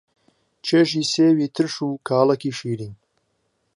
چێژی 0.65 1.03
سێوی 1.13 1.47
ترش 1.55 1.75
و 1.81 2.01
کاڵەکی 2.07 2.51
شیرین 2.59 2.93